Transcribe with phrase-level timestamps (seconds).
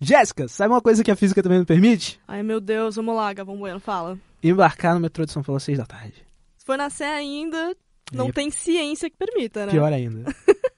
[0.00, 2.20] Jéssica, sabe uma coisa que a física também não permite?
[2.28, 4.18] Ai, meu Deus, vamos lá, Gavão Bueno, fala.
[4.42, 6.24] Embarcar no metrô de São Paulo às seis da tarde.
[6.56, 7.74] Se for nascer ainda,
[8.12, 9.72] não E- tem ciência que permita, né?
[9.72, 10.24] Pior ainda.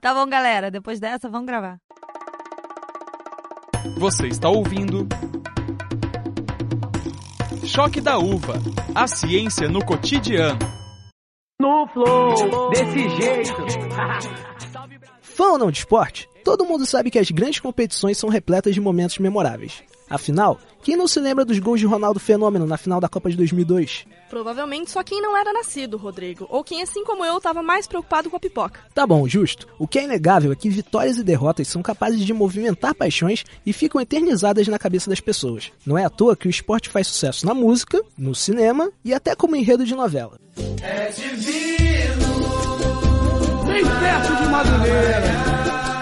[0.00, 0.70] Tá bom, galera.
[0.70, 1.78] Depois dessa, vamos gravar.
[3.96, 5.08] Você está ouvindo.
[7.64, 8.52] Choque da Uva.
[8.94, 10.58] A ciência no cotidiano.
[11.58, 13.54] No flow, desse jeito.
[15.22, 18.80] Fã ou não de esporte, todo mundo sabe que as grandes competições são repletas de
[18.80, 19.82] momentos memoráveis.
[20.08, 23.36] Afinal, quem não se lembra dos gols de Ronaldo Fenômeno na final da Copa de
[23.38, 24.04] 2002?
[24.28, 26.46] Provavelmente só quem não era nascido, Rodrigo.
[26.50, 28.80] Ou quem, assim como eu, tava mais preocupado com a pipoca.
[28.94, 29.66] Tá bom, justo.
[29.78, 33.72] O que é inegável é que vitórias e derrotas são capazes de movimentar paixões e
[33.72, 35.72] ficam eternizadas na cabeça das pessoas.
[35.86, 39.34] Não é à toa que o esporte faz sucesso na música, no cinema e até
[39.34, 40.38] como enredo de novela.
[43.66, 45.93] Bem perto de Madureira.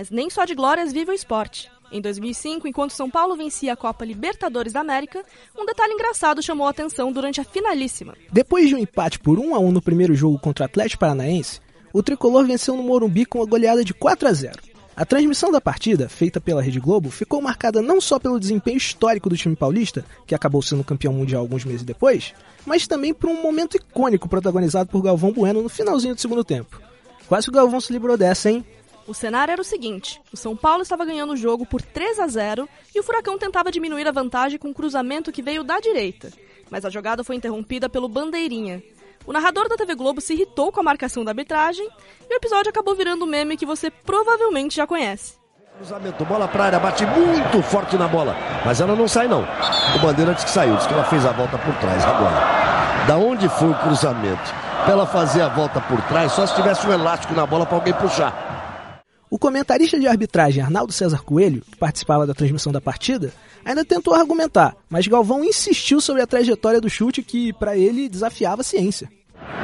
[0.00, 1.70] Mas nem só de glórias vive o esporte.
[1.92, 5.22] Em 2005, enquanto São Paulo vencia a Copa Libertadores da América,
[5.54, 8.14] um detalhe engraçado chamou a atenção durante a finalíssima.
[8.32, 11.60] Depois de um empate por 1 a 1 no primeiro jogo contra o Atlético Paranaense,
[11.92, 14.58] o tricolor venceu no Morumbi com uma goleada de 4 a 0.
[14.96, 19.28] A transmissão da partida, feita pela Rede Globo, ficou marcada não só pelo desempenho histórico
[19.28, 22.32] do time paulista, que acabou sendo campeão mundial alguns meses depois,
[22.64, 26.80] mas também por um momento icônico protagonizado por Galvão Bueno no finalzinho do segundo tempo.
[27.28, 28.64] Quase que o Galvão se livrou dessa, hein?
[29.10, 32.28] O cenário era o seguinte: o São Paulo estava ganhando o jogo por 3 a
[32.28, 36.30] 0 e o Furacão tentava diminuir a vantagem com um cruzamento que veio da direita.
[36.70, 38.80] Mas a jogada foi interrompida pelo Bandeirinha.
[39.26, 41.88] O narrador da TV Globo se irritou com a marcação da arbitragem
[42.30, 45.34] e o episódio acabou virando um meme que você provavelmente já conhece.
[45.76, 48.36] Cruzamento, bola pra área, bate muito forte na bola.
[48.64, 49.42] Mas ela não sai, não.
[49.96, 53.06] O Bandeira disse que saiu, disse que ela fez a volta por trás agora.
[53.08, 54.54] Da onde foi o cruzamento?
[54.84, 57.74] Pra ela fazer a volta por trás, só se tivesse um elástico na bola pra
[57.74, 58.50] alguém puxar.
[59.30, 63.32] O comentarista de arbitragem Arnaldo César Coelho, que participava da transmissão da partida,
[63.64, 68.62] ainda tentou argumentar, mas Galvão insistiu sobre a trajetória do chute que, para ele, desafiava
[68.62, 69.08] a ciência.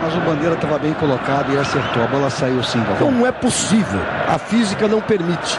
[0.01, 2.01] Mas o Bandeira estava bem colocado e acertou.
[2.01, 3.09] A bola saiu sim, Galvão.
[3.09, 4.01] Como é possível?
[4.29, 5.59] A física não permite.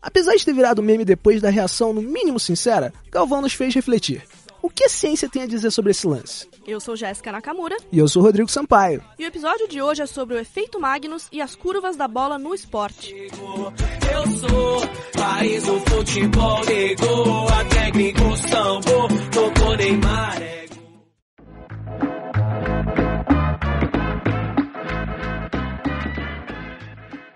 [0.00, 4.22] Apesar de ter virado meme depois da reação no mínimo sincera, Galvão nos fez refletir.
[4.64, 6.48] O que a ciência tem a dizer sobre esse lance?
[6.66, 9.04] Eu sou Jéssica Nakamura E eu sou Rodrigo Sampaio.
[9.18, 12.38] e o episódio de hoje é sobre o efeito Magnus e as curvas da bola
[12.38, 13.14] no esporte.
[13.14, 14.80] Eu sou
[15.14, 20.42] país do futebol, negou a técnico sambo, tocou Neymar.
[20.42, 20.64] é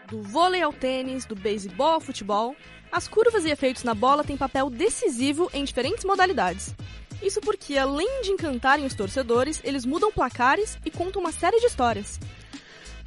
[0.09, 2.57] Do vôlei ao tênis, do beisebol ao futebol,
[2.91, 6.75] as curvas e efeitos na bola têm papel decisivo em diferentes modalidades.
[7.23, 11.67] Isso porque, além de encantarem os torcedores, eles mudam placares e contam uma série de
[11.67, 12.19] histórias.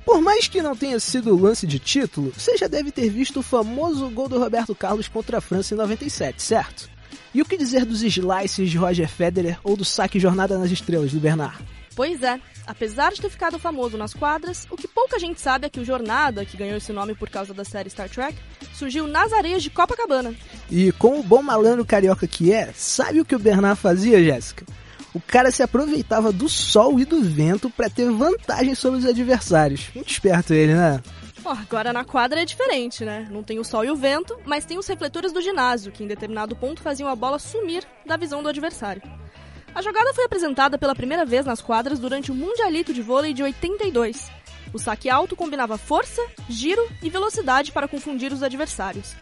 [0.06, 3.44] Por mais que não tenha sido lance de título, você já deve ter visto o
[3.44, 6.90] famoso gol do Roberto Carlos contra a França em 97, certo?
[7.34, 11.14] E o que dizer dos slices de Roger Federer ou do saque Jornada nas Estrelas
[11.14, 11.58] do Bernard?
[11.96, 15.70] Pois é, apesar de ter ficado famoso nas quadras, o que pouca gente sabe é
[15.70, 18.38] que o Jornada, que ganhou esse nome por causa da série Star Trek,
[18.74, 20.34] surgiu nas areias de Copacabana.
[20.70, 24.66] E com o bom malandro carioca que é, sabe o que o Bernard fazia, Jéssica?
[25.14, 29.90] O cara se aproveitava do sol e do vento para ter vantagem sobre os adversários.
[29.94, 31.02] Muito esperto ele, né?
[31.44, 33.28] Ó, agora na quadra é diferente, né?
[33.30, 36.08] Não tem o sol e o vento, mas tem os refletores do ginásio, que em
[36.08, 39.02] determinado ponto faziam a bola sumir da visão do adversário.
[39.74, 43.42] A jogada foi apresentada pela primeira vez nas quadras durante o Mundialito de Vôlei de
[43.42, 44.30] 82.
[44.74, 49.16] O saque alto combinava força, giro e velocidade para confundir os adversários.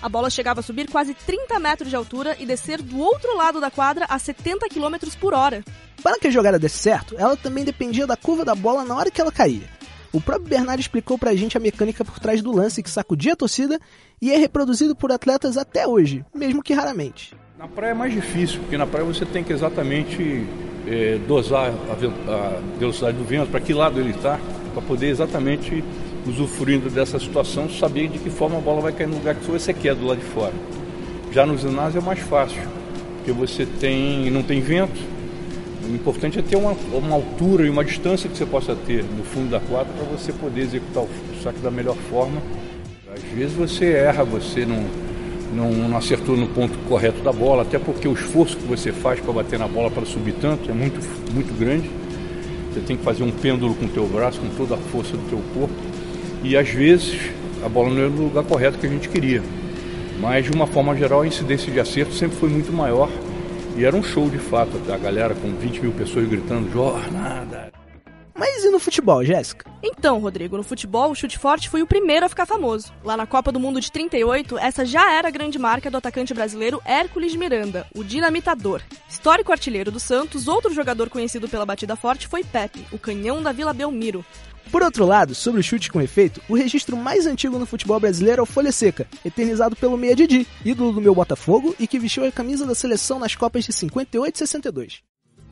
[0.00, 3.60] A bola chegava a subir quase 30 metros de altura e descer do outro lado
[3.60, 5.64] da quadra a 70 km por hora.
[6.02, 9.10] Para que a jogada desse certo, ela também dependia da curva da bola na hora
[9.10, 9.68] que ela caía.
[10.12, 13.36] O próprio Bernard explicou pra gente a mecânica por trás do lance que sacudia a
[13.36, 13.80] torcida
[14.22, 17.34] e é reproduzido por atletas até hoje, mesmo que raramente.
[17.58, 20.44] Na praia é mais difícil, porque na praia você tem que exatamente
[20.86, 24.38] eh, dosar a, ve- a velocidade do vento, para que lado ele está,
[24.74, 25.82] para poder exatamente,
[26.26, 29.72] usufruindo dessa situação, saber de que forma a bola vai cair no lugar que você
[29.72, 30.52] quer do lado de fora.
[31.32, 32.60] Já no ginásio é mais fácil,
[33.16, 35.00] porque você tem, não tem vento.
[35.88, 39.24] O importante é ter uma, uma altura e uma distância que você possa ter no
[39.24, 41.08] fundo da quadra para você poder executar o
[41.42, 42.42] saque da melhor forma.
[43.14, 44.84] Às vezes você erra, você não,
[45.52, 49.20] não, não acertou no ponto correto da bola, até porque o esforço que você faz
[49.20, 51.00] para bater na bola para subir tanto é muito,
[51.32, 51.90] muito grande.
[52.72, 55.28] Você tem que fazer um pêndulo com o teu braço, com toda a força do
[55.28, 55.74] teu corpo.
[56.42, 57.30] E às vezes
[57.64, 59.42] a bola não é no lugar correto que a gente queria.
[60.20, 63.08] Mas de uma forma geral a incidência de acerto sempre foi muito maior.
[63.76, 67.75] E era um show de fato, a galera com 20 mil pessoas gritando jornada.
[68.38, 69.70] Mas e no futebol, Jéssica?
[69.82, 72.92] Então, Rodrigo, no futebol, o chute forte foi o primeiro a ficar famoso.
[73.02, 76.34] Lá na Copa do Mundo de 38, essa já era a grande marca do atacante
[76.34, 78.82] brasileiro Hércules Miranda, o dinamitador.
[79.08, 83.52] Histórico artilheiro do Santos, outro jogador conhecido pela batida forte foi Pepe, o canhão da
[83.52, 84.24] Vila Belmiro.
[84.70, 88.40] Por outro lado, sobre o chute com efeito, o registro mais antigo no futebol brasileiro
[88.40, 92.26] é o Folha Seca, eternizado pelo Meia Didi, ídolo do meu Botafogo e que vestiu
[92.26, 95.02] a camisa da seleção nas Copas de 58 e 62.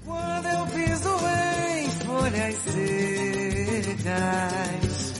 [0.04, 1.13] Quando eu piso
[2.24, 2.54] folhas
[3.84, 5.12] secas,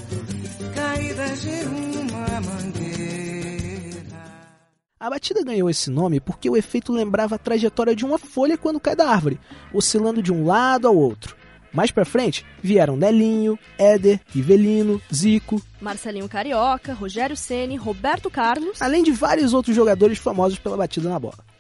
[0.75, 4.05] caídas de uma mangueira.
[4.99, 8.81] A batida ganhou esse nome porque o efeito lembrava a trajetória de uma folha quando
[8.81, 9.39] cai da árvore,
[9.73, 11.37] oscilando de um lado ao outro.
[11.75, 19.03] Mais pra frente, vieram Nelinho, Éder, Rivelino, Zico, Marcelinho Carioca, Rogério Ceni, Roberto Carlos, além
[19.03, 21.54] de vários outros jogadores famosos pela batida na bola.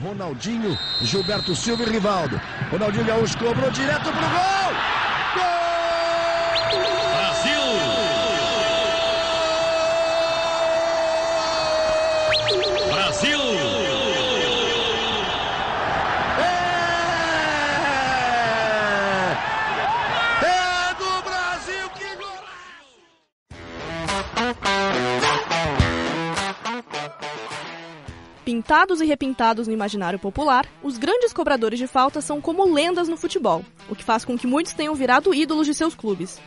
[0.00, 2.40] Ronaldinho, Gilberto Silva e Rivaldo.
[2.70, 4.99] Ronaldinho Gaúcho cobrou direto pro gol!
[28.60, 33.16] Pintados e repintados no imaginário popular, os grandes cobradores de falta são como lendas no
[33.16, 36.38] futebol, o que faz com que muitos tenham virado ídolos de seus clubes.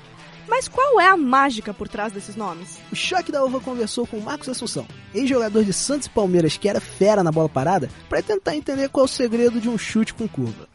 [0.48, 2.77] Mas qual é a mágica por trás desses nomes?
[2.92, 6.80] O Choque da Uva conversou com Marcos Assunção, ex-jogador de Santos e Palmeiras que era
[6.80, 10.27] fera na bola parada, para tentar entender qual é o segredo de um chute com
[10.27, 10.68] curva.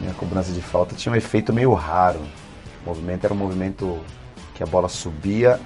[0.00, 2.22] Minha cobrança de falta tinha um efeito meio raro.
[2.86, 4.00] O movimento era um movimento
[4.54, 5.60] que a bola subia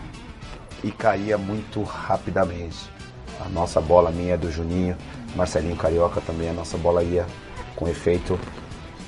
[0.83, 2.96] e caía muito rapidamente.
[3.45, 4.97] A nossa bola, a minha é do Juninho,
[5.35, 7.27] Marcelinho Carioca também, a nossa bola ia
[7.75, 8.39] com efeito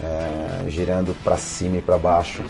[0.03, 2.43] é, girando para cima e para baixo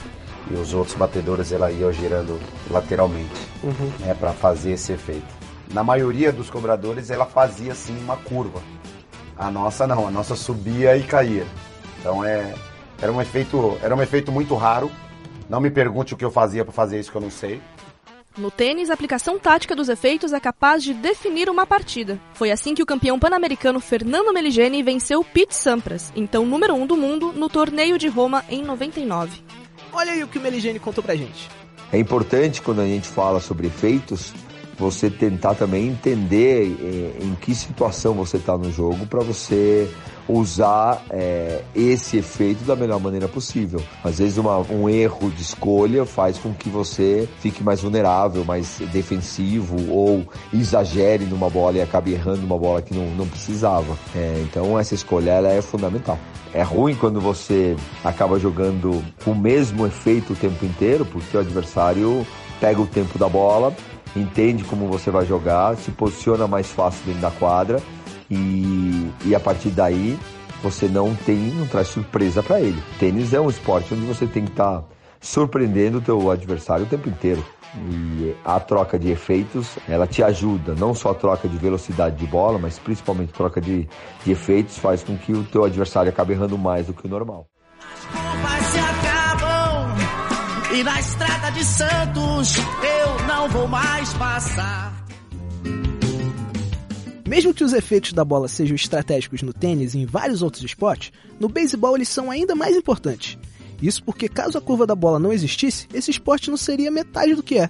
[0.51, 2.39] e os outros batedores ela ia girando
[2.71, 3.93] lateralmente Uhum.
[4.01, 5.27] né, para fazer esse efeito.
[5.73, 8.61] Na maioria dos cobradores ela fazia assim uma curva.
[9.37, 11.47] A nossa não, a nossa subia e caía.
[12.01, 12.55] Então é
[13.01, 14.91] era um efeito era um efeito muito raro.
[15.49, 17.61] Não me pergunte o que eu fazia para fazer isso que eu não sei.
[18.39, 22.21] No tênis, a aplicação tática dos efeitos é capaz de definir uma partida.
[22.35, 26.87] Foi assim que o campeão pan-americano Fernando Meligeni venceu Pete Sampras, então número 1 um
[26.87, 29.43] do mundo, no torneio de Roma em 99.
[29.93, 31.49] Olha aí o que o Meligeni contou pra gente.
[31.93, 34.33] É importante quando a gente fala sobre efeitos,
[34.79, 39.91] você tentar também entender eh, em que situação você está no jogo para você
[40.29, 43.81] usar eh, esse efeito da melhor maneira possível.
[44.05, 48.79] Às vezes uma- um erro de escolha faz com que você fique mais vulnerável, mais
[48.93, 53.97] defensivo ou exagere numa bola e acabe errando uma bola que não, não precisava.
[54.15, 56.19] Eh, então essa escolha ela é fundamental.
[56.53, 61.41] É ruim quando você acaba jogando com o mesmo efeito o tempo inteiro, porque o
[61.41, 62.27] adversário
[62.61, 63.75] pega o tempo da bola,
[64.17, 67.81] entende como você vai jogar, se posiciona mais fácil dentro da quadra
[68.31, 70.19] e, e a partir daí
[70.63, 72.83] você não tem, não traz surpresa para ele.
[72.99, 74.85] Tênis é um esporte onde você tem que estar
[75.21, 77.45] surpreendendo o teu adversário o tempo inteiro.
[77.75, 82.27] E a troca de efeitos, ela te ajuda, não só a troca de velocidade de
[82.27, 83.89] bola, mas principalmente a troca de,
[84.25, 87.47] de efeitos faz com que o teu adversário acabe errando mais do que o normal.
[88.43, 89.97] Mas se acabam
[90.73, 94.98] e na estrada de Santos eu não vou mais passar.
[97.29, 101.13] Mesmo que os efeitos da bola sejam estratégicos no tênis e em vários outros esportes,
[101.39, 103.37] no beisebol eles são ainda mais importantes.
[103.83, 107.43] Isso porque caso a curva da bola não existisse, esse esporte não seria metade do
[107.43, 107.69] que é.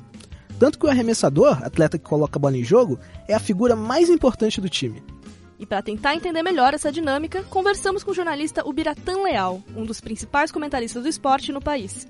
[0.60, 4.08] Tanto que o arremessador, atleta que coloca a bola em jogo, é a figura mais
[4.08, 5.02] importante do time.
[5.58, 10.00] E para tentar entender melhor essa dinâmica, conversamos com o jornalista Ubiratã Leal, um dos
[10.00, 12.06] principais comentaristas do esporte no país.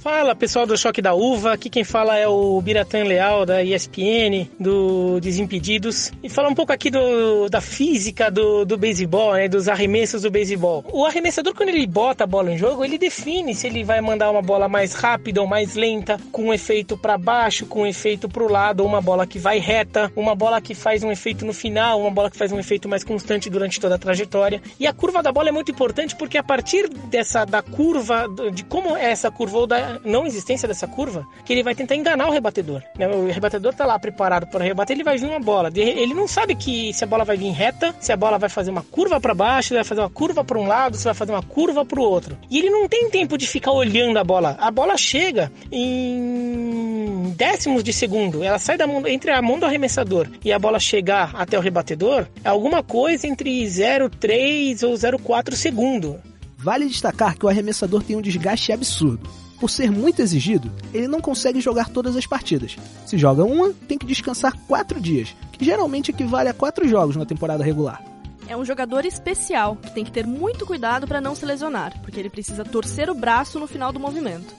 [0.00, 4.48] Fala pessoal do Choque da Uva, aqui quem fala é o Biratã Leal da ESPN,
[4.58, 9.68] do Desimpedidos, e falar um pouco aqui do, da física do, do beisebol, né, dos
[9.68, 10.84] arremessos do beisebol.
[10.92, 14.30] O arremessador, quando ele bota a bola em jogo, ele define se ele vai mandar
[14.30, 18.28] uma bola mais rápida ou mais lenta, com um efeito para baixo, com um efeito
[18.28, 21.52] para o lado, uma bola que vai reta, uma bola que faz um efeito no
[21.52, 24.62] final, uma bola que faz um efeito mais constante durante toda a trajetória.
[24.78, 28.62] E a curva da bola é muito importante porque a partir dessa da curva, de
[28.62, 32.28] como é essa curva ou da não existência dessa curva, que ele vai tentar enganar
[32.28, 32.82] o rebatedor.
[32.98, 33.08] né?
[33.08, 35.70] O rebatedor tá lá preparado para rebater, ele vai vir uma bola.
[35.74, 38.70] Ele não sabe que se a bola vai vir reta, se a bola vai fazer
[38.70, 41.32] uma curva para baixo, se vai fazer uma curva para um lado, se vai fazer
[41.32, 42.36] uma curva para o outro.
[42.50, 44.56] E ele não tem tempo de ficar olhando a bola.
[44.60, 49.66] A bola chega em décimos de segundo, ela sai da mão, entre a mão do
[49.66, 55.54] arremessador e a bola chegar até o rebatedor, é alguma coisa entre 0,3 ou 0,4
[55.54, 56.18] segundo.
[56.58, 59.28] Vale destacar que o arremessador tem um desgaste absurdo.
[59.60, 62.76] Por ser muito exigido, ele não consegue jogar todas as partidas.
[63.04, 67.26] Se joga uma, tem que descansar quatro dias, que geralmente equivale a quatro jogos na
[67.26, 68.02] temporada regular.
[68.48, 72.18] É um jogador especial que tem que ter muito cuidado para não se lesionar, porque
[72.18, 74.54] ele precisa torcer o braço no final do movimento.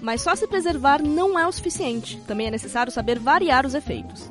[0.00, 4.30] Mas só se preservar não é o suficiente, também é necessário saber variar os efeitos.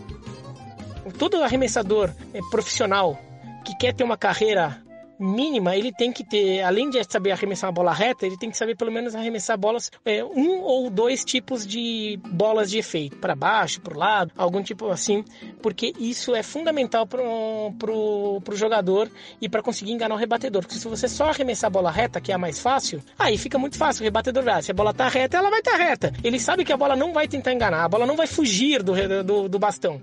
[1.18, 3.20] Todo arremessador é profissional
[3.66, 4.82] que quer ter uma carreira
[5.24, 8.58] mínima, ele tem que ter, além de saber arremessar uma bola reta, ele tem que
[8.58, 13.36] saber pelo menos arremessar bolas, é, um ou dois tipos de bolas de efeito, para
[13.36, 15.24] baixo, para o lado, algum tipo assim,
[15.62, 19.10] porque isso é fundamental para o jogador
[19.42, 20.62] e para conseguir enganar o rebatedor.
[20.62, 23.58] Porque se você só arremessar a bola reta, que é a mais fácil, aí fica
[23.58, 24.02] muito fácil.
[24.02, 26.14] O rebatedor vai, se a bola tá reta, ela vai estar tá reta.
[26.24, 28.94] Ele sabe que a bola não vai tentar enganar, a bola não vai fugir do,
[29.24, 30.02] do, do bastão.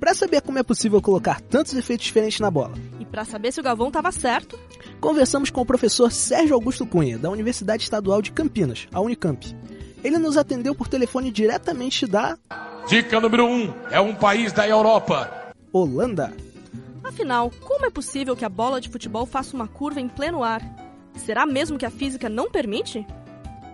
[0.00, 2.74] Para saber como é possível colocar tantos efeitos diferentes na bola.
[3.00, 4.58] E para saber se o Galvão estava certo,
[5.00, 9.56] conversamos com o professor Sérgio Augusto Cunha, da Universidade Estadual de Campinas, a Unicamp.
[10.04, 12.38] Ele nos atendeu por telefone diretamente da.
[12.86, 15.52] Dica número 1: um, é um país da Europa.
[15.72, 16.32] Holanda.
[17.02, 20.62] Afinal, como é possível que a bola de futebol faça uma curva em pleno ar?
[21.16, 23.04] Será mesmo que a física não permite?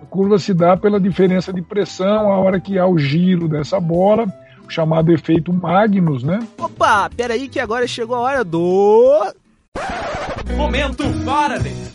[0.03, 3.79] A curva se dá pela diferença de pressão a hora que há o giro dessa
[3.79, 4.27] bola
[4.69, 6.47] chamado efeito Magnus, né?
[6.59, 9.35] Opa, peraí que agora chegou a hora do...
[10.57, 11.95] Momento Faraday!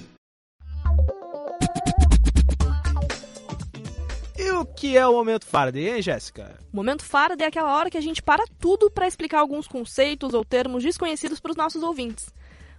[4.38, 6.56] E o que é o Momento Faraday, hein, Jéssica?
[6.72, 10.34] O Momento Faraday é aquela hora que a gente para tudo para explicar alguns conceitos
[10.34, 12.34] ou termos desconhecidos para os nossos ouvintes.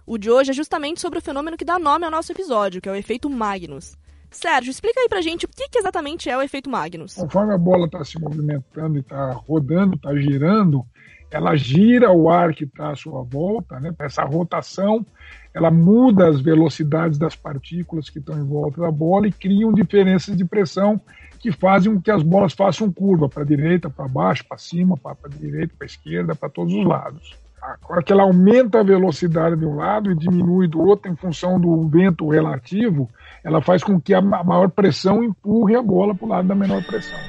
[0.05, 2.89] O de hoje é justamente sobre o fenômeno que dá nome ao nosso episódio, que
[2.89, 3.95] é o efeito Magnus.
[4.31, 7.15] Sérgio, explica aí pra gente o que, que exatamente é o efeito Magnus.
[7.15, 10.85] Conforme a bola está se movimentando e está rodando, está girando,
[11.29, 13.93] ela gira o ar que está à sua volta, né?
[13.99, 15.05] essa rotação,
[15.53, 20.35] ela muda as velocidades das partículas que estão em volta da bola e criam diferenças
[20.35, 20.99] de pressão
[21.39, 24.95] que fazem com que as bolas façam curva para a direita, para baixo, para cima,
[24.95, 27.35] para a direita, para a esquerda, para todos os lados.
[27.61, 31.59] Agora que ela aumenta a velocidade de um lado e diminui do outro em função
[31.59, 33.09] do vento relativo,
[33.43, 36.83] ela faz com que a maior pressão empurre a bola para o lado da menor
[36.83, 37.19] pressão.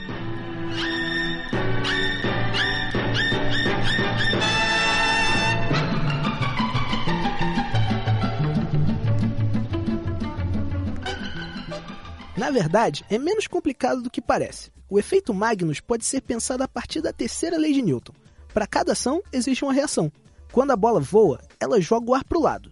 [12.36, 14.72] Na verdade, é menos complicado do que parece.
[14.90, 18.12] O efeito Magnus pode ser pensado a partir da terceira lei de Newton.
[18.52, 20.12] Para cada ação, existe uma reação.
[20.52, 22.70] Quando a bola voa, ela joga o ar para o lado.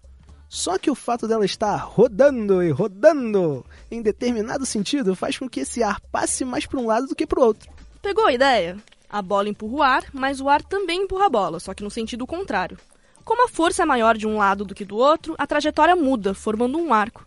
[0.53, 5.61] Só que o fato dela estar rodando e rodando em determinado sentido faz com que
[5.61, 7.71] esse ar passe mais para um lado do que para o outro.
[8.03, 8.77] Pegou a ideia?
[9.09, 11.91] A bola empurra o ar, mas o ar também empurra a bola, só que no
[11.91, 12.77] sentido contrário.
[13.25, 16.35] Como a força é maior de um lado do que do outro, a trajetória muda,
[16.35, 17.25] formando um arco.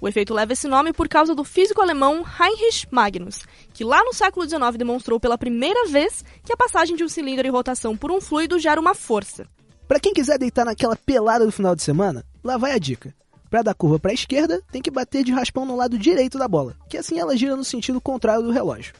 [0.00, 4.12] O efeito leva esse nome por causa do físico alemão Heinrich Magnus, que lá no
[4.12, 8.10] século XIX demonstrou pela primeira vez que a passagem de um cilindro em rotação por
[8.10, 9.46] um fluido gera uma força.
[9.86, 13.14] Para quem quiser deitar naquela pelada do final de semana, lá vai a dica.
[13.50, 16.48] Para dar curva para a esquerda, tem que bater de raspão no lado direito da
[16.48, 18.94] bola, que assim ela gira no sentido contrário do relógio.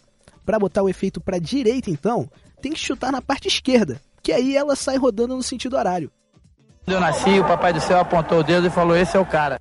[0.44, 4.32] Para botar o efeito para a direita, então, tem que chutar na parte esquerda, que
[4.32, 6.10] aí ela sai rodando no sentido horário.
[6.84, 9.26] Quando eu nasci, o papai do céu apontou o dedo e falou: "Esse é o
[9.26, 9.60] cara".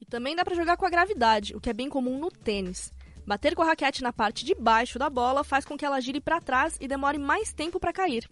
[0.00, 2.92] E também dá para jogar com a gravidade, o que é bem comum no tênis.
[3.26, 6.20] Bater com a raquete na parte de baixo da bola faz com que ela gire
[6.20, 8.28] para trás e demore mais tempo para cair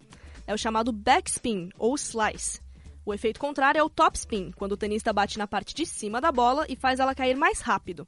[0.47, 2.59] é o chamado backspin ou slice.
[3.07, 6.29] O efeito contrário é o topspin, quando o tenista bate na parte de cima da
[6.29, 8.05] bola e faz ela cair mais rápido.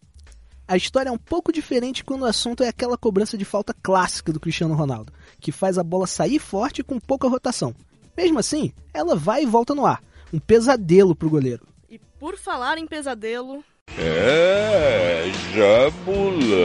[0.67, 4.33] A história é um pouco diferente quando o assunto é aquela cobrança de falta clássica
[4.33, 7.73] do Cristiano Ronaldo, que faz a bola sair forte com pouca rotação.
[8.17, 10.03] Mesmo assim, ela vai e volta no ar.
[10.33, 11.65] Um pesadelo para o goleiro.
[11.89, 13.63] E por falar em pesadelo.
[13.97, 16.59] É, Jabulani.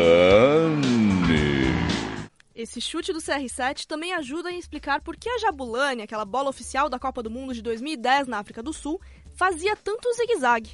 [2.55, 6.89] Esse chute do CR7 também ajuda a explicar por que a Jabulani, aquela bola oficial
[6.89, 9.01] da Copa do Mundo de 2010 na África do Sul,
[9.35, 10.71] fazia tanto zigue-zague.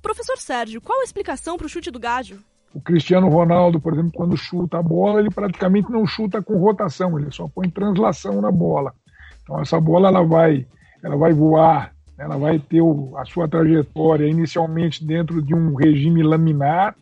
[0.00, 2.38] Professor Sérgio, qual a explicação para o chute do Gádio?
[2.72, 7.18] O Cristiano Ronaldo, por exemplo, quando chuta a bola, ele praticamente não chuta com rotação,
[7.18, 8.94] ele só põe translação na bola.
[9.42, 10.64] Então essa bola ela vai,
[11.02, 12.82] ela vai voar, ela vai ter
[13.16, 16.94] a sua trajetória inicialmente dentro de um regime laminar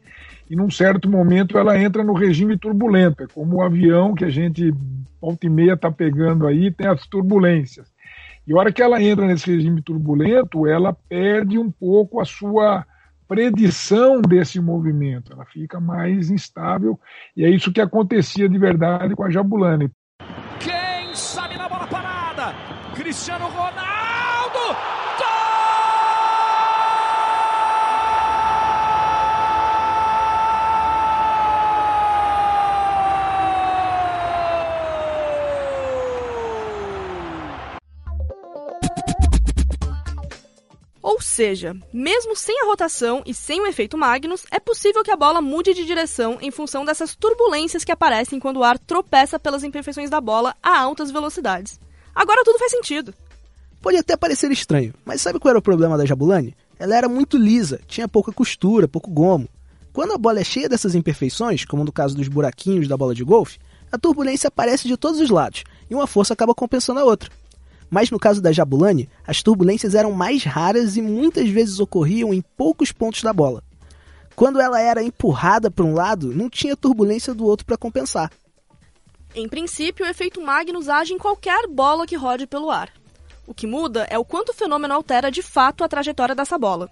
[0.50, 4.31] e num certo momento ela entra no regime turbulento, é como o avião que a
[4.31, 4.73] gente
[5.21, 7.93] volta e meia está pegando aí, tem as turbulências.
[8.47, 12.85] E a hora que ela entra nesse regime turbulento, ela perde um pouco a sua
[13.26, 16.99] predição desse movimento, ela fica mais instável
[17.37, 19.90] e é isso que acontecia de verdade com a Jabulani.
[20.59, 22.55] Quem sabe na bola parada?
[22.95, 23.98] Cristiano Ronaldo!
[41.38, 45.40] Seja, mesmo sem a rotação e sem o efeito Magnus, é possível que a bola
[45.40, 50.11] mude de direção em função dessas turbulências que aparecem quando o ar tropeça pelas imperfeições
[50.11, 51.78] da bola a altas velocidades.
[52.12, 53.14] Agora tudo faz sentido.
[53.80, 56.57] Pode até parecer estranho, mas sabe qual era o problema da Jabulani?
[56.76, 59.49] Ela era muito lisa, tinha pouca costura, pouco gomo.
[59.92, 63.23] Quando a bola é cheia dessas imperfeições, como no caso dos buraquinhos da bola de
[63.23, 63.61] golfe,
[63.92, 67.30] a turbulência aparece de todos os lados e uma força acaba compensando a outra.
[67.90, 72.42] Mas no caso da Jabulani, as turbulências eram mais raras e muitas vezes ocorriam em
[72.57, 73.62] poucos pontos da bola.
[74.37, 78.30] Quando ela era empurrada para um lado, não tinha turbulência do outro para compensar.
[79.35, 82.92] Em princípio, o efeito Magnus age em qualquer bola que rode pelo ar.
[83.47, 86.90] O que muda é o quanto o fenômeno altera de fato a trajetória dessa bola.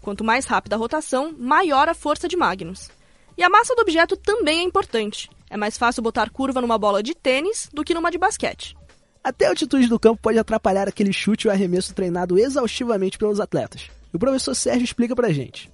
[0.00, 2.90] Quanto mais rápida a rotação, maior a força de Magnus.
[3.36, 5.28] E a massa do objeto também é importante.
[5.50, 8.76] É mais fácil botar curva numa bola de tênis do que numa de basquete.
[9.26, 13.90] Até a altitude do campo pode atrapalhar aquele chute ou arremesso treinado exaustivamente pelos atletas.
[14.14, 15.68] E o professor Sérgio explica pra gente.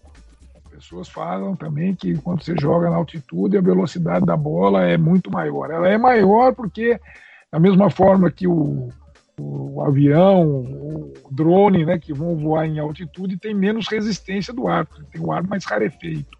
[0.71, 5.30] Pessoas falam também que quando você joga na altitude, a velocidade da bola é muito
[5.30, 5.71] maior.
[5.71, 6.99] Ela é maior porque,
[7.52, 8.88] da mesma forma que o,
[9.38, 14.87] o, avião, o drone, né, que vão voar em altitude, tem menos resistência do ar,
[15.12, 16.38] tem o ar mais rarefeito.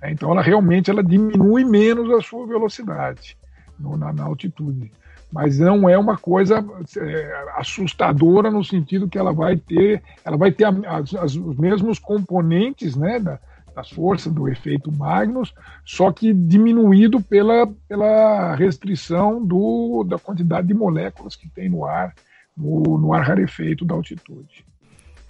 [0.00, 0.12] Né?
[0.12, 3.36] Então, ela realmente ela diminui menos a sua velocidade
[3.76, 4.92] no, na, na altitude
[5.34, 6.64] mas não é uma coisa
[6.96, 11.98] é, assustadora no sentido que ela vai ter, ela vai ter as, as, os mesmos
[11.98, 13.40] componentes, né, da,
[13.74, 15.52] das forças do efeito Magnus,
[15.84, 22.14] só que diminuído pela, pela restrição do, da quantidade de moléculas que tem no ar,
[22.56, 24.64] no, no ar rarefeito da altitude.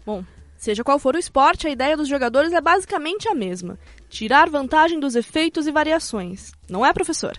[0.04, 0.22] Bom,
[0.54, 3.78] seja qual for o esporte, a ideia dos jogadores é basicamente a mesma:
[4.10, 6.52] tirar vantagem dos efeitos e variações.
[6.68, 7.32] Não é, professor?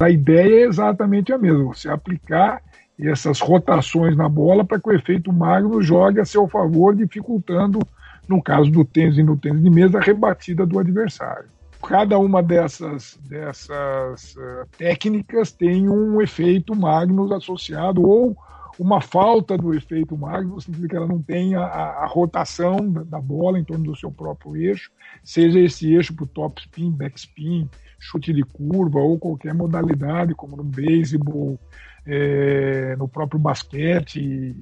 [0.00, 2.62] A ideia é exatamente a mesma, você aplicar
[2.98, 7.80] essas rotações na bola para que o efeito magno jogue a seu favor, dificultando,
[8.26, 11.50] no caso do tênis e no tênis de mesa, a rebatida do adversário.
[11.86, 18.34] Cada uma dessas, dessas uh, técnicas tem um efeito Magnus associado ou
[18.78, 23.58] uma falta do efeito Magnus, significa que ela não tem a, a, rotação da, bola
[23.58, 24.90] em torno do seu próprio eixo,
[25.22, 27.68] seja esse eixo para o top spin, backspin,
[28.00, 31.58] chute de curva ou qualquer modalidade, como no beisebol,
[32.06, 34.56] é, no próprio basquete, e,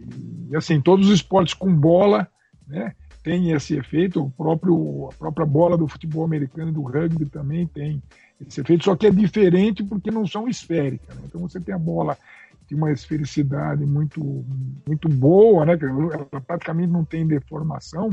[0.51, 2.27] e, assim, todos os esportes com bola,
[2.67, 7.27] né, tem esse efeito, o próprio, a própria bola do futebol americano e do rugby
[7.27, 8.03] também tem
[8.41, 11.17] esse efeito, só que é diferente porque não são esféricas.
[11.17, 11.23] Né?
[11.27, 12.17] Então você tem a bola
[12.69, 14.45] de uma esfericidade muito,
[14.87, 15.79] muito boa, né?
[15.81, 18.11] ela praticamente não tem deformação,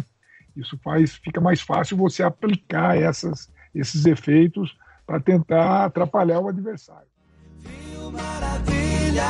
[0.55, 7.07] isso faz, fica mais fácil você aplicar essas, esses efeitos para tentar atrapalhar o adversário.
[7.59, 9.23] Viu, maravilha,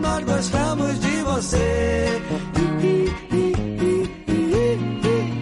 [0.00, 2.22] nós gostamos de você.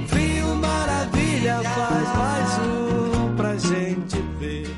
[0.07, 4.69] Viu, maravilha, faz mais um pra gente ver.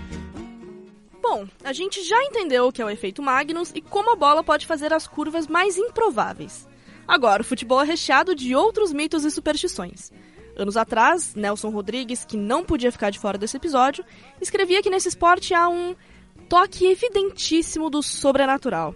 [1.22, 4.42] Bom, a gente já entendeu o que é o efeito Magnus e como a bola
[4.42, 6.68] pode fazer as curvas mais improváveis.
[7.06, 10.11] Agora, o futebol é recheado de outros mitos e superstições.
[10.57, 14.05] Anos atrás, Nelson Rodrigues, que não podia ficar de fora desse episódio,
[14.41, 15.95] escrevia que nesse esporte há um
[16.49, 18.95] toque evidentíssimo do sobrenatural.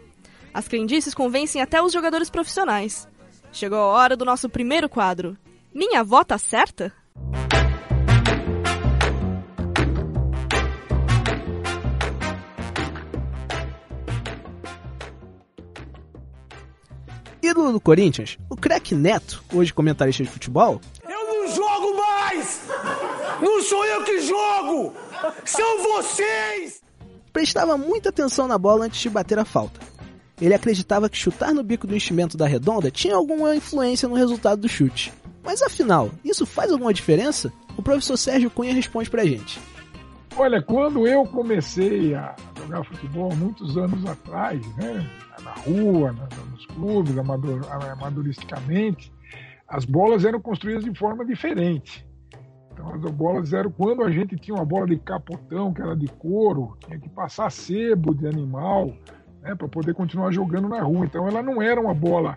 [0.53, 3.09] As crendices convencem até os jogadores profissionais.
[3.53, 5.37] Chegou a hora do nosso primeiro quadro.
[5.75, 6.92] Minha avó tá certa?
[17.42, 20.81] Ídolo do Corinthians, o craque Neto, hoje comentarista de futebol!
[23.40, 24.94] Não sou eu que jogo!
[25.44, 26.83] São vocês!
[27.33, 29.81] Prestava muita atenção na bola antes de bater a falta.
[30.40, 34.61] Ele acreditava que chutar no bico do enchimento da redonda tinha alguma influência no resultado
[34.61, 35.12] do chute.
[35.42, 37.53] Mas afinal, isso faz alguma diferença?
[37.77, 39.61] O professor Sérgio Cunha responde pra gente.
[40.37, 45.09] Olha, quando eu comecei a jogar futebol muitos anos atrás, né,
[45.42, 46.12] na rua,
[46.51, 49.11] nos clubes, amador, amadoristicamente,
[49.66, 52.06] as bolas eram construídas de forma diferente.
[52.76, 56.06] Então as bolas eram quando a gente tinha uma bola de capotão que era de
[56.06, 58.92] couro, tinha que passar sebo de animal,
[59.42, 61.06] né, para poder continuar jogando na rua.
[61.06, 62.36] Então ela não era uma bola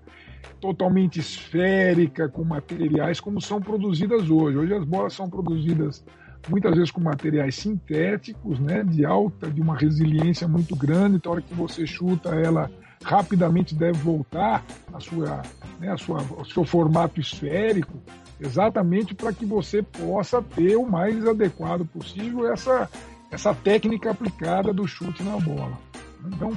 [0.62, 4.58] totalmente esférica, com materiais como são produzidas hoje.
[4.58, 6.06] Hoje as bolas são produzidas
[6.48, 11.18] muitas vezes com materiais sintéticos, né, de alta, de uma resiliência muito grande.
[11.18, 12.72] Então, a hora que você chuta ela,
[13.04, 15.42] rapidamente deve voltar a sua,
[15.80, 17.98] né, sua, ao seu formato esférico,
[18.40, 22.90] exatamente para que você possa ter o mais adequado possível essa,
[23.32, 25.78] essa técnica aplicada do chute na bola.
[26.26, 26.52] Então,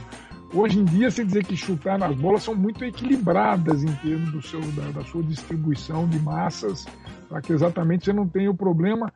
[0.54, 4.42] hoje em dia, se dizer que chutar nas bolas são muito equilibradas em termos do
[4.42, 6.86] seu, da, da sua distribuição de massas,
[7.28, 9.12] para que exatamente você não tenha o problema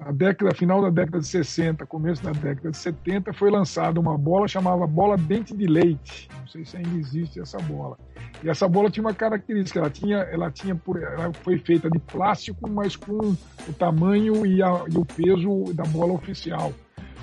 [0.00, 4.16] a década, final da década de 60, começo da década de 70, foi lançada uma
[4.16, 6.28] bola chamada bola dente de leite.
[6.40, 7.98] Não sei se ainda existe essa bola.
[8.42, 11.98] E essa bola tinha uma característica, ela tinha, ela tinha por, ela foi feita de
[11.98, 16.72] plástico, mas com o tamanho e, a, e o peso da bola oficial.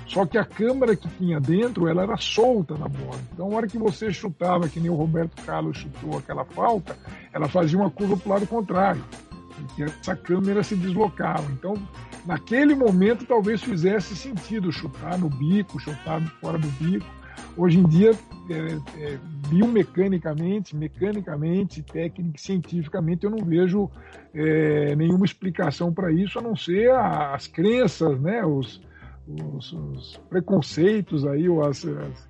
[0.06, 3.20] Só que a câmara que tinha dentro, ela era solta na bola.
[3.32, 6.96] Então, na hora que você chutava, que nem o Roberto Carlos chutou aquela falta,
[7.32, 9.04] ela fazia uma curva para o lado contrário.
[9.76, 11.50] E essa câmera se deslocava.
[11.52, 11.74] Então,
[12.26, 17.06] naquele momento talvez fizesse sentido chutar no bico, chutar fora do bico.
[17.56, 18.12] Hoje em dia,
[18.50, 19.18] é, é,
[19.48, 23.90] biomecanicamente, mecanicamente, técnica, cientificamente, eu não vejo
[24.32, 28.80] é, nenhuma explicação para isso, a não ser as crenças, né, os,
[29.26, 32.28] os, os preconceitos aí, ou as, as,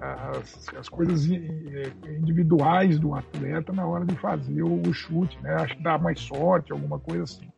[0.00, 5.54] as, as, coisas individuais do atleta na hora de fazer o, chute, né?
[5.54, 7.48] Acho que dá mais sorte, alguma coisa assim.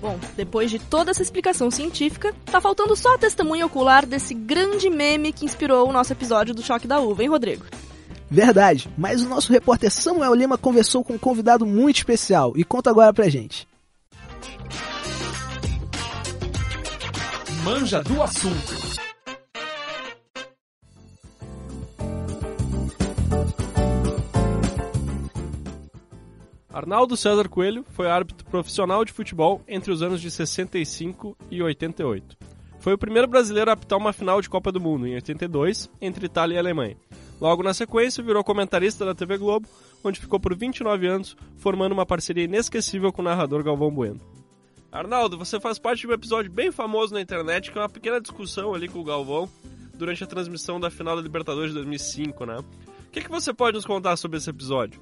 [0.00, 4.88] Bom, depois de toda essa explicação científica, tá faltando só a testemunha ocular desse grande
[4.88, 7.64] meme que inspirou o nosso episódio do Choque da Uva, hein, Rodrigo?
[8.30, 12.90] Verdade, mas o nosso repórter Samuel Lima conversou com um convidado muito especial e conta
[12.90, 13.66] agora pra gente.
[17.64, 18.98] Manja do assunto.
[26.72, 32.36] Arnaldo César Coelho foi árbitro profissional de futebol entre os anos de 65 e 88.
[32.78, 36.26] Foi o primeiro brasileiro a apitar uma final de Copa do Mundo, em 82, entre
[36.26, 36.96] Itália e Alemanha.
[37.40, 39.68] Logo na sequência, virou comentarista da TV Globo,
[40.04, 44.37] onde ficou por 29 anos, formando uma parceria inesquecível com o narrador Galvão Bueno.
[44.90, 48.18] Arnaldo, você faz parte de um episódio bem famoso na internet, que é uma pequena
[48.20, 49.48] discussão ali com o Galvão
[49.94, 52.58] durante a transmissão da final da Libertadores de 2005, né?
[52.58, 54.98] O que, que você pode nos contar sobre esse episódio?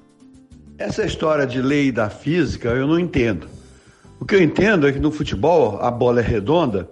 [0.77, 3.47] Essa história de lei da física eu não entendo.
[4.19, 6.89] O que eu entendo é que no futebol a bola é redonda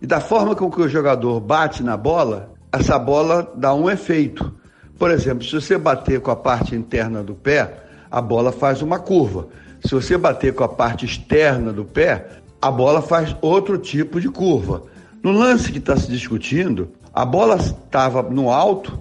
[0.00, 4.52] e da forma com que o jogador bate na bola, essa bola dá um efeito.
[4.98, 8.98] Por exemplo, se você bater com a parte interna do pé, a bola faz uma
[8.98, 9.48] curva.
[9.84, 12.26] Se você bater com a parte externa do pé,
[12.60, 14.84] a bola faz outro tipo de curva.
[15.22, 19.00] No lance que está se discutindo, a bola estava no alto,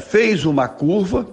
[0.00, 1.26] fez uma curva,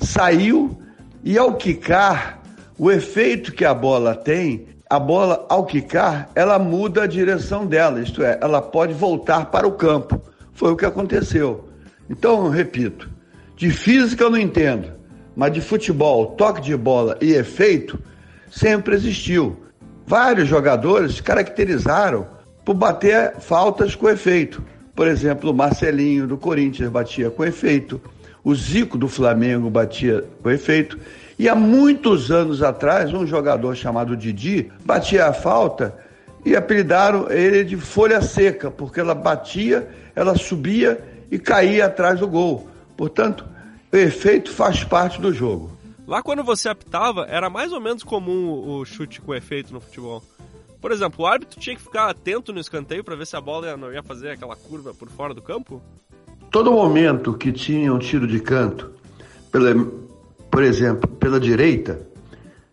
[0.00, 0.76] saiu
[1.22, 2.42] e ao quicar,
[2.76, 8.00] o efeito que a bola tem, a bola ao quicar, ela muda a direção dela,
[8.00, 10.20] isto é, ela pode voltar para o campo.
[10.52, 11.68] Foi o que aconteceu.
[12.10, 13.08] Então, repito,
[13.56, 14.92] de física eu não entendo,
[15.34, 17.98] mas de futebol, toque de bola e efeito,
[18.54, 19.56] sempre existiu.
[20.06, 22.26] Vários jogadores caracterizaram
[22.64, 24.62] por bater faltas com efeito.
[24.94, 28.00] Por exemplo, o Marcelinho do Corinthians batia com efeito,
[28.44, 30.98] o Zico do Flamengo batia com efeito.
[31.36, 35.96] E há muitos anos atrás, um jogador chamado Didi batia a falta
[36.44, 42.28] e apelidaram ele de folha seca, porque ela batia, ela subia e caía atrás do
[42.28, 42.68] gol.
[42.96, 43.44] Portanto,
[43.92, 45.73] o efeito faz parte do jogo.
[46.06, 50.22] Lá quando você apitava, era mais ou menos comum o chute com efeito no futebol.
[50.80, 53.74] Por exemplo, o árbitro tinha que ficar atento no escanteio para ver se a bola
[53.74, 55.82] não ia fazer aquela curva por fora do campo?
[56.50, 58.92] Todo momento que tinha um tiro de canto,
[59.50, 59.74] pela,
[60.50, 62.06] por exemplo, pela direita,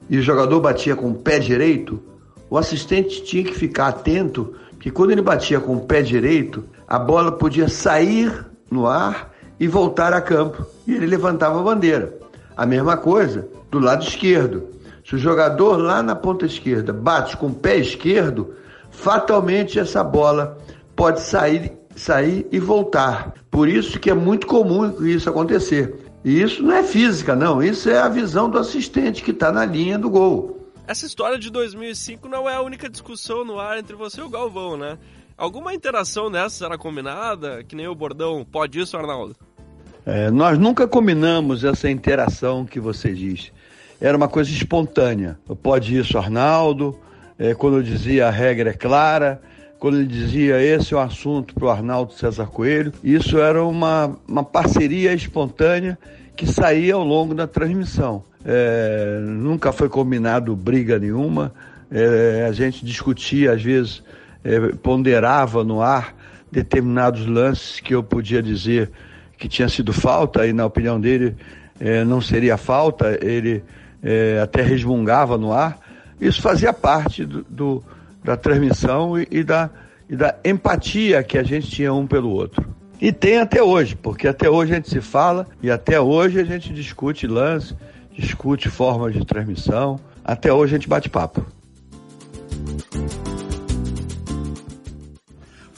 [0.09, 2.03] e o jogador batia com o pé direito,
[2.49, 6.99] o assistente tinha que ficar atento que quando ele batia com o pé direito, a
[6.99, 10.65] bola podia sair no ar e voltar a campo.
[10.85, 12.19] E ele levantava a bandeira.
[12.55, 14.69] A mesma coisa do lado esquerdo.
[15.05, 18.53] Se o jogador lá na ponta esquerda bate com o pé esquerdo,
[18.91, 20.57] fatalmente essa bola
[20.95, 23.33] pode sair, sair e voltar.
[23.49, 25.95] Por isso que é muito comum isso acontecer.
[26.23, 27.63] E isso não é física, não.
[27.63, 30.61] Isso é a visão do assistente que está na linha do gol.
[30.87, 34.29] Essa história de 2005 não é a única discussão no ar entre você e o
[34.29, 34.97] Galvão, né?
[35.37, 37.63] Alguma interação nessa era combinada?
[37.63, 39.35] Que nem o bordão, pode isso, Arnaldo?
[40.05, 43.51] É, nós nunca combinamos essa interação que você diz.
[43.99, 45.37] Era uma coisa espontânea.
[45.61, 46.97] Pode isso, Arnaldo.
[47.37, 49.41] É, quando eu dizia a regra é clara,
[49.79, 52.93] quando ele dizia esse é o assunto para o Arnaldo César Coelho.
[53.03, 55.97] Isso era uma, uma parceria espontânea
[56.35, 58.23] que saía ao longo da transmissão.
[58.45, 61.53] É, nunca foi combinado briga nenhuma,
[61.91, 64.03] é, a gente discutia, às vezes
[64.43, 66.15] é, ponderava no ar
[66.51, 68.89] determinados lances que eu podia dizer
[69.41, 71.35] que tinha sido falta, e na opinião dele
[71.79, 73.63] é, não seria falta, ele
[74.03, 75.79] é, até resmungava no ar.
[76.19, 77.83] Isso fazia parte do, do
[78.23, 79.71] da transmissão e, e, da,
[80.07, 82.63] e da empatia que a gente tinha um pelo outro.
[83.01, 86.43] E tem até hoje, porque até hoje a gente se fala e até hoje a
[86.43, 87.75] gente discute lance,
[88.15, 91.43] discute formas de transmissão, até hoje a gente bate papo.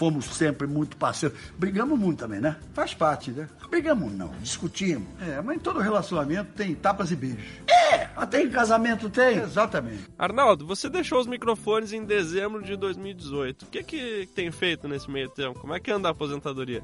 [0.04, 1.38] Fomos sempre muito parceiros.
[1.58, 2.58] Brigamos muito também, né?
[2.74, 3.48] Faz parte, né?
[3.70, 5.08] Brigamos não, discutimos.
[5.22, 7.40] É, mas em todo relacionamento tem tapas e beijos.
[7.70, 9.38] É, até em casamento tem.
[9.38, 10.04] Exatamente.
[10.20, 13.62] Arnaldo, você deixou os microfones em dezembro de 2018.
[13.62, 15.58] O que que tem feito nesse meio tempo?
[15.58, 16.84] Como é que anda a aposentadoria?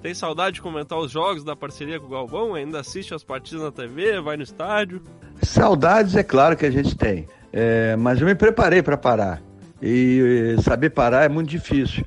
[0.00, 2.54] Tem saudade de comentar os jogos da parceria com o Galvão?
[2.54, 4.22] Ainda assiste as partidas na TV?
[4.22, 5.02] Vai no estádio?
[5.42, 7.28] Saudades, é claro que a gente tem.
[7.52, 9.42] É, mas eu me preparei para parar.
[9.82, 12.06] E saber parar é muito difícil.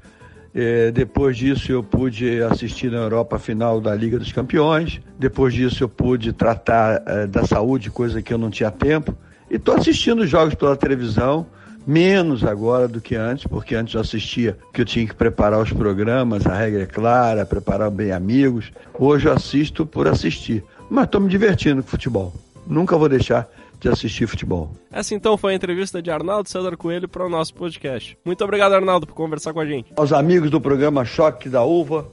[0.59, 4.99] É, depois disso, eu pude assistir na Europa a final da Liga dos Campeões.
[5.19, 9.15] Depois disso, eu pude tratar é, da saúde, coisa que eu não tinha tempo.
[9.51, 11.45] E estou assistindo jogos pela televisão,
[11.85, 15.71] menos agora do que antes, porque antes eu assistia que eu tinha que preparar os
[15.71, 18.71] programas, a regra é clara, preparar bem amigos.
[18.97, 20.63] Hoje eu assisto por assistir.
[20.89, 22.33] Mas estou me divertindo com futebol.
[22.65, 23.47] Nunca vou deixar
[23.79, 24.71] de assistir futebol.
[24.91, 28.17] Essa então foi a entrevista de Arnaldo César Coelho para o nosso podcast.
[28.25, 29.91] Muito obrigado, Arnaldo, por conversar com a gente.
[29.95, 32.09] Aos amigos do programa Choque da Uva,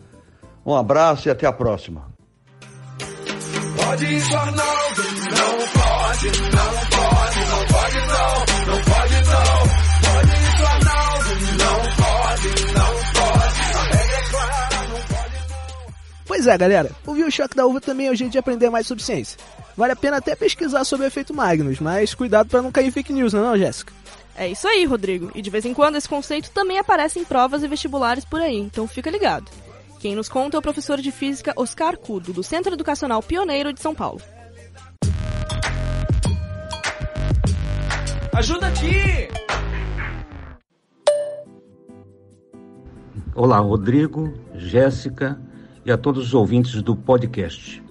[0.64, 2.12] um abraço e até a próxima.
[3.76, 9.84] Pode isso, Arnaldo, não pode, não pode, não pode não, não pode não.
[10.04, 16.24] Pode isso, Arnaldo, não pode, não pode, a regra é clara, não pode não.
[16.26, 18.86] Pois é, galera, ouvir o Choque da Uva também é um jeito de aprender mais
[18.86, 19.38] sobre ciência.
[19.76, 22.90] Vale a pena até pesquisar sobre o efeito Magnus, mas cuidado para não cair em
[22.92, 23.92] fake news, não é não, Jéssica?
[24.36, 25.30] É isso aí, Rodrigo.
[25.34, 28.56] E de vez em quando esse conceito também aparece em provas e vestibulares por aí,
[28.56, 29.50] então fica ligado.
[30.00, 33.80] Quem nos conta é o professor de física Oscar Cudo, do Centro Educacional Pioneiro de
[33.80, 34.20] São Paulo.
[38.32, 39.28] Ajuda aqui!
[43.34, 45.40] Olá, Rodrigo, Jéssica
[45.84, 47.83] e a todos os ouvintes do podcast.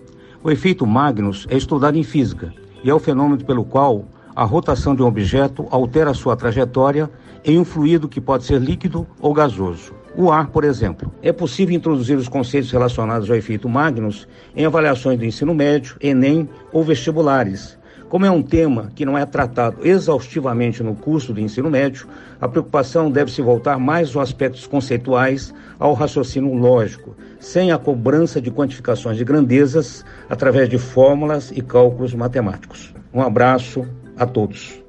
[0.44, 2.54] O efeito Magnus é estudado em física
[2.84, 4.04] e é o fenômeno pelo qual
[4.36, 7.10] a rotação de um objeto altera sua trajetória
[7.46, 9.94] em um fluido que pode ser líquido ou gasoso.
[10.18, 11.10] O ar, por exemplo.
[11.22, 16.50] É possível introduzir os conceitos relacionados ao efeito Magnus em avaliações do ensino médio, Enem
[16.74, 17.78] ou vestibulares.
[18.10, 22.06] Como é um tema que não é tratado exaustivamente no curso do ensino médio,
[22.40, 28.42] a preocupação deve se voltar mais aos aspectos conceituais, ao raciocínio lógico, sem a cobrança
[28.42, 32.94] de quantificações de grandezas através de fórmulas e cálculos matemáticos.
[33.14, 34.82] Um abraço a todos.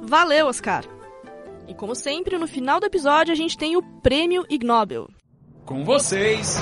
[0.00, 0.84] Valeu, Oscar!
[1.68, 5.08] E como sempre, no final do episódio a gente tem o Prêmio Ig Nobel.
[5.66, 6.56] Com vocês.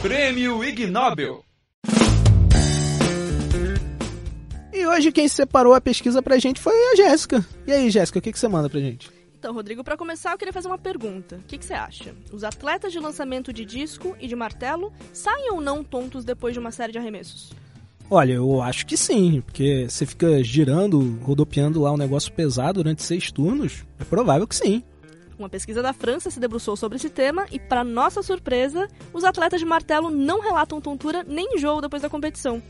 [0.00, 1.44] Prêmio Ig Nobel.
[4.72, 7.44] E hoje quem separou a pesquisa pra gente foi a Jéssica.
[7.66, 9.19] E aí, Jéssica, o que, que você manda pra gente?
[9.40, 11.36] Então, Rodrigo, para começar, eu queria fazer uma pergunta.
[11.36, 12.14] O que, que, você acha?
[12.30, 16.58] Os atletas de lançamento de disco e de martelo saem ou não tontos depois de
[16.58, 17.50] uma série de arremessos?
[18.10, 23.02] Olha, eu acho que sim, porque você fica girando, rodopiando lá um negócio pesado durante
[23.02, 24.82] seis turnos, é provável que sim.
[25.38, 29.58] Uma pesquisa da França se debruçou sobre esse tema e, para nossa surpresa, os atletas
[29.58, 32.62] de martelo não relatam tontura nem enjoo depois da competição.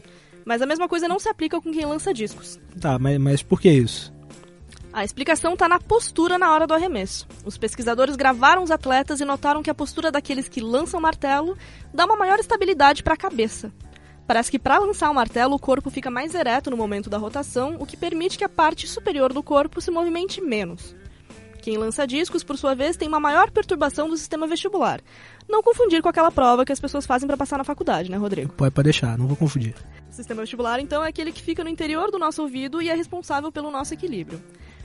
[0.44, 2.60] Mas a mesma coisa não se aplica com quem lança discos.
[2.80, 4.19] Tá, mas, mas por que isso?
[4.92, 7.26] A explicação está na postura na hora do arremesso.
[7.44, 11.56] Os pesquisadores gravaram os atletas e notaram que a postura daqueles que lançam martelo
[11.94, 13.72] dá uma maior estabilidade para a cabeça.
[14.26, 17.76] Parece que para lançar o martelo o corpo fica mais ereto no momento da rotação,
[17.78, 20.94] o que permite que a parte superior do corpo se movimente menos.
[21.62, 25.00] Quem lança discos, por sua vez, tem uma maior perturbação do sistema vestibular.
[25.48, 28.52] Não confundir com aquela prova que as pessoas fazem para passar na faculdade, né, Rodrigo?
[28.54, 29.74] Pode, pode deixar, não vou confundir.
[30.10, 32.94] O sistema vestibular, então, é aquele que fica no interior do nosso ouvido e é
[32.94, 34.42] responsável pelo nosso equilíbrio.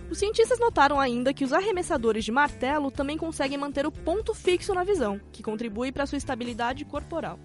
[0.09, 4.73] Os cientistas notaram ainda que os arremessadores de martelo também conseguem manter o ponto fixo
[4.73, 7.39] na visão, que contribui para sua estabilidade corporal.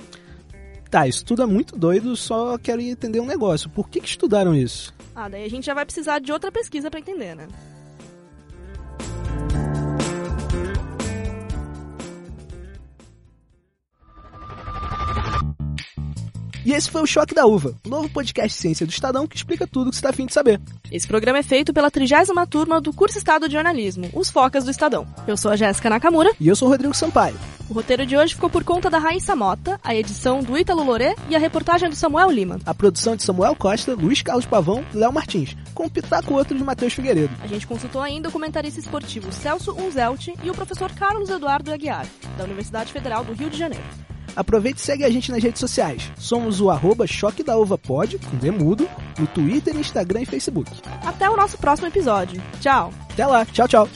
[0.90, 3.70] Tá, isso tudo é muito doido, só quero entender um negócio.
[3.70, 4.92] Por que, que estudaram isso?
[5.14, 7.46] Ah, daí a gente já vai precisar de outra pesquisa para entender, né?
[16.70, 19.66] E esse foi o Choque da Uva, o novo podcast Ciência do Estadão que explica
[19.66, 20.60] tudo o que você está afim de saber.
[20.88, 24.70] Esse programa é feito pela 30 turma do curso Estado de Jornalismo, os Focas do
[24.70, 25.04] Estadão.
[25.26, 26.30] Eu sou a Jéssica Nakamura.
[26.38, 27.34] E eu sou o Rodrigo Sampaio.
[27.68, 31.16] O roteiro de hoje ficou por conta da Raíssa Mota, a edição do Ítalo Lorê
[31.28, 32.60] e a reportagem do Samuel Lima.
[32.64, 36.56] A produção de Samuel Costa, Luiz Carlos Pavão e Léo Martins, com um pitaco outro
[36.56, 37.34] de Matheus Figueiredo.
[37.42, 42.06] A gente consultou ainda o comentarista esportivo Celso Unzelt e o professor Carlos Eduardo Aguiar,
[42.38, 43.82] da Universidade Federal do Rio de Janeiro.
[44.36, 46.10] Aproveite e segue a gente nas redes sociais.
[46.18, 48.88] Somos o arroba Choque da Uva Pod, com Demudo,
[49.18, 50.70] no Twitter, Instagram e Facebook.
[51.04, 52.42] Até o nosso próximo episódio.
[52.60, 52.92] Tchau.
[53.10, 53.44] Até lá.
[53.46, 53.88] Tchau, tchau.